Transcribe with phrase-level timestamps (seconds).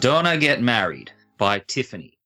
[0.00, 2.18] Donna Get Married by Tiffany.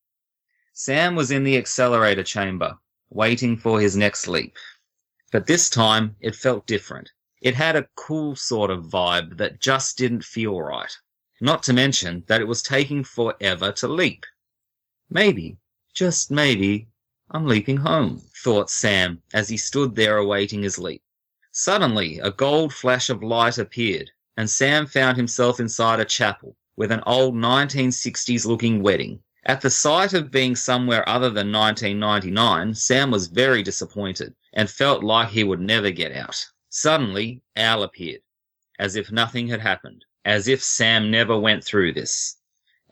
[0.72, 2.79] Sam was in the accelerator chamber,
[3.11, 4.56] waiting for his next leap.
[5.31, 7.12] But this time, it felt different.
[7.43, 10.90] It had a cool sort of vibe that just didn't feel right.
[11.43, 14.24] Not to mention that it was taking forever to leap.
[15.11, 15.58] Maybe,
[15.92, 16.89] just maybe,
[17.31, 21.03] I'm leaping home, thought Sam as he stood there awaiting his leap.
[21.53, 26.91] Suddenly, a gold flash of light appeared, and Sam found himself inside a chapel with
[26.91, 29.20] an old 1960s looking wedding.
[29.45, 35.05] At the sight of being somewhere other than 1999, Sam was very disappointed and felt
[35.05, 36.43] like he would never get out.
[36.70, 38.23] Suddenly, Al appeared,
[38.79, 42.39] as if nothing had happened, as if Sam never went through this.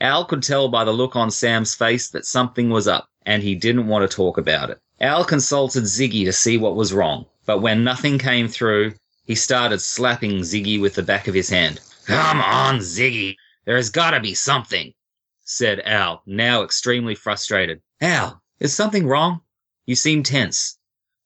[0.02, 3.54] Al could tell by the look on Sam's face that something was up, and he
[3.54, 4.78] didn't want to talk about it.
[5.00, 8.92] Al consulted Ziggy to see what was wrong, but when nothing came through,
[9.24, 11.80] he started slapping Ziggy with the back of his hand.
[12.04, 13.36] Come on, Ziggy,
[13.68, 14.94] there has got to be something,
[15.40, 17.82] said Al, now extremely frustrated.
[18.00, 19.42] Al, is something wrong?
[19.84, 20.78] You seem tense,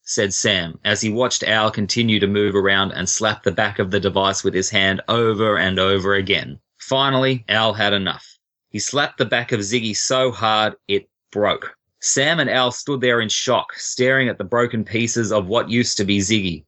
[0.03, 3.93] said Sam, as he watched Al continue to move around and slap the back of
[3.93, 6.59] the device with his hand over and over again.
[6.79, 8.27] Finally, Al had enough.
[8.71, 11.77] He slapped the back of Ziggy so hard it broke.
[12.01, 15.97] Sam and Al stood there in shock, staring at the broken pieces of what used
[15.99, 16.65] to be Ziggy.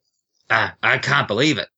[0.48, 1.69] I, I can't believe it.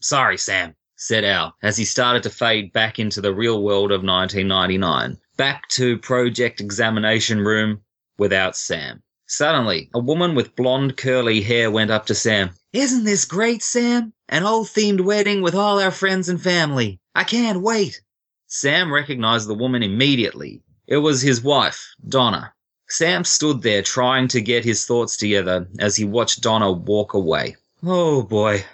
[0.00, 4.02] Sorry, Sam, said Al, as he started to fade back into the real world of
[4.02, 7.80] 1999, back to project examination room
[8.18, 9.00] without Sam.
[9.26, 12.50] Suddenly, a woman with blonde curly hair went up to Sam.
[12.72, 14.12] Isn't this great, Sam?
[14.28, 16.98] An old themed wedding with all our friends and family.
[17.14, 18.00] I can't wait.
[18.48, 20.62] Sam recognized the woman immediately.
[20.88, 22.52] It was his wife, Donna.
[22.88, 27.56] Sam stood there trying to get his thoughts together as he watched Donna walk away.
[27.84, 28.64] Oh boy.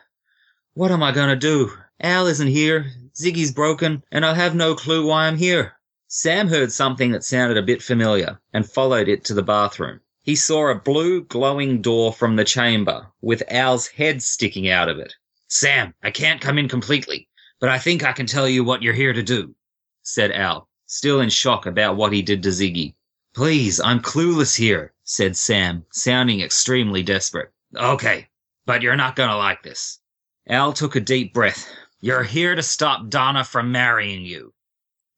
[0.73, 1.73] What am I gonna do?
[2.01, 5.75] Al isn't here, Ziggy's broken, and I have no clue why I'm here.
[6.09, 10.01] Sam heard something that sounded a bit familiar and followed it to the bathroom.
[10.23, 14.99] He saw a blue glowing door from the chamber with Al's head sticking out of
[14.99, 15.15] it.
[15.49, 17.29] Sam, I can't come in completely,
[17.61, 19.55] but I think I can tell you what you're here to do,
[20.03, 22.95] said Al, still in shock about what he did to Ziggy.
[23.35, 27.53] Please, I'm clueless here, said Sam, sounding extremely desperate.
[27.77, 28.29] Okay,
[28.67, 30.01] but you're not gonna like this.
[30.49, 31.69] Al took a deep breath.
[32.05, 34.53] You're here to stop Donna from marrying you,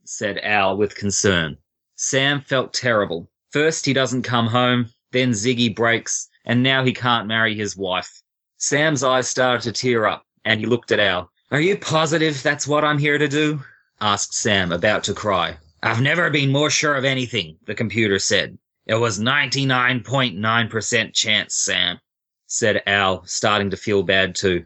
[0.04, 1.58] said Al with concern.
[1.96, 3.28] Sam felt terrible.
[3.50, 8.22] First he doesn't come home, then Ziggy breaks, and now he can't marry his wife.
[8.58, 11.28] Sam's eyes started to tear up, and he looked at Al.
[11.50, 13.60] Are you positive that's what I'm here to do?
[14.00, 15.58] asked Sam, about to cry.
[15.82, 18.56] I've never been more sure of anything, the computer said.
[18.86, 21.98] It was 99.9% chance, Sam,
[22.46, 24.64] said Al, starting to feel bad too.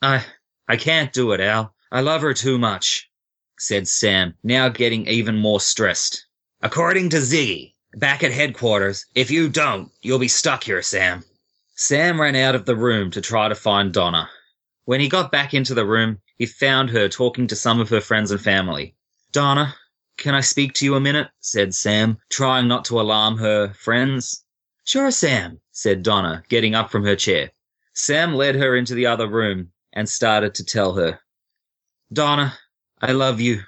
[0.00, 0.24] I
[0.66, 1.74] I can't do it, Al.
[1.92, 3.10] I love her too much,
[3.58, 6.26] said Sam, now getting even more stressed.
[6.62, 11.22] According to Ziggy, back at headquarters, if you don't, you'll be stuck here, Sam.
[11.74, 14.30] Sam ran out of the room to try to find Donna.
[14.86, 18.00] When he got back into the room, he found her talking to some of her
[18.00, 18.96] friends and family.
[19.32, 19.74] Donna,
[20.16, 21.28] can I speak to you a minute?
[21.40, 24.46] said Sam, trying not to alarm her friends.
[24.84, 27.50] Sure, Sam, said Donna, getting up from her chair.
[27.92, 31.20] Sam led her into the other room and started to tell her,
[32.12, 32.52] Donna,
[33.00, 33.62] I love you,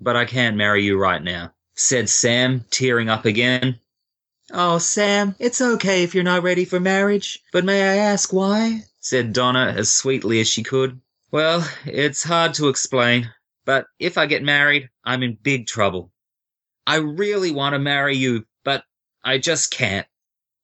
[0.00, 3.78] but I can't marry you right now, said Sam, tearing up again.
[4.52, 8.82] Oh, Sam, it's okay if you're not ready for marriage, but may I ask why?
[9.00, 11.00] said Donna as sweetly as she could.
[11.30, 13.30] Well, it's hard to explain,
[13.64, 16.12] but if I get married, I'm in big trouble.
[16.86, 18.84] I really want to marry you, but
[19.24, 20.06] I just can't.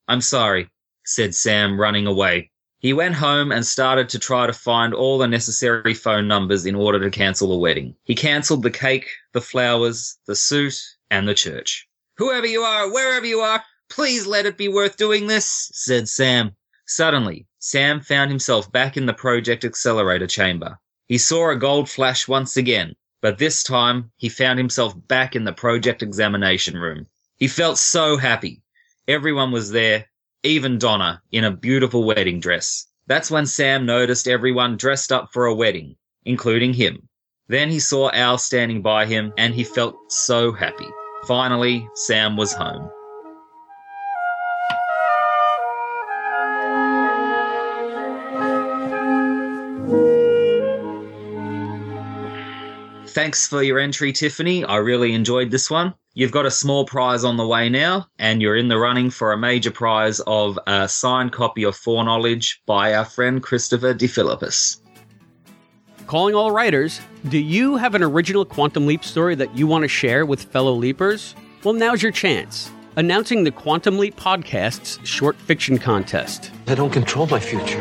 [0.06, 0.70] I'm sorry,
[1.04, 2.51] said Sam, running away.
[2.82, 6.74] He went home and started to try to find all the necessary phone numbers in
[6.74, 7.94] order to cancel the wedding.
[8.02, 10.74] He cancelled the cake, the flowers, the suit,
[11.08, 11.88] and the church.
[12.16, 16.56] Whoever you are, wherever you are, please let it be worth doing this, said Sam.
[16.84, 20.76] Suddenly, Sam found himself back in the project accelerator chamber.
[21.06, 25.44] He saw a gold flash once again, but this time he found himself back in
[25.44, 27.06] the project examination room.
[27.36, 28.60] He felt so happy.
[29.06, 30.06] Everyone was there,
[30.44, 32.86] even Donna, in a beautiful wedding dress.
[33.06, 37.08] That's when Sam noticed everyone dressed up for a wedding, including him.
[37.48, 40.88] Then he saw Al standing by him and he felt so happy.
[41.26, 42.90] Finally, Sam was home.
[53.08, 54.64] Thanks for your entry, Tiffany.
[54.64, 55.94] I really enjoyed this one.
[56.14, 59.32] You've got a small prize on the way now, and you're in the running for
[59.32, 64.82] a major prize of a signed copy of Foreknowledge by our friend Christopher DeFilippis.
[66.06, 67.00] Calling all writers,
[67.30, 70.74] do you have an original Quantum Leap story that you want to share with fellow
[70.74, 71.34] leapers?
[71.64, 72.70] Well, now's your chance.
[72.96, 76.50] Announcing the Quantum Leap Podcast's short fiction contest.
[76.66, 77.80] I don't control my future.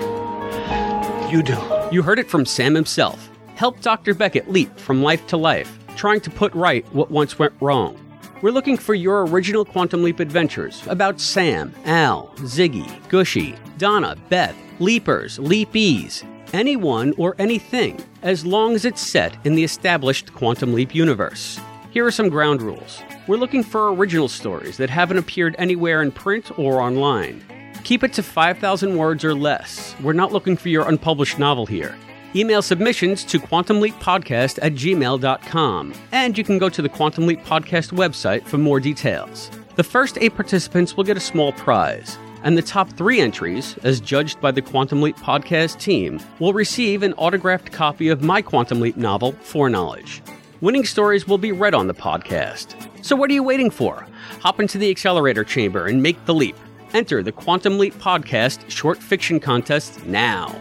[1.30, 1.58] You do.
[1.92, 3.30] You heard it from Sam himself.
[3.56, 4.14] Help Dr.
[4.14, 7.98] Beckett leap from life to life, trying to put right what once went wrong.
[8.42, 14.56] We're looking for your original Quantum Leap adventures about Sam, Al, Ziggy, Gooshie, Donna, Beth,
[14.80, 20.96] Leapers, Leapies, anyone or anything, as long as it's set in the established Quantum Leap
[20.96, 21.60] universe.
[21.92, 23.04] Here are some ground rules.
[23.28, 27.44] We're looking for original stories that haven't appeared anywhere in print or online.
[27.84, 29.96] Keep it to 5,000 words or less.
[30.02, 31.96] We're not looking for your unpublished novel here.
[32.34, 37.92] Email submissions to quantumleappodcast at gmail.com, and you can go to the Quantum Leap Podcast
[37.92, 39.52] website for more details.
[39.76, 44.00] The first eight participants will get a small prize, and the top three entries, as
[44.00, 48.80] judged by the Quantum Leap Podcast team, will receive an autographed copy of my Quantum
[48.80, 50.22] Leap novel, Foreknowledge.
[50.62, 52.76] Winning stories will be read on the podcast.
[53.04, 54.08] So what are you waiting for?
[54.40, 56.56] Hop into the accelerator chamber and make the leap.
[56.94, 60.56] Enter the Quantum Leap Podcast short fiction contest now.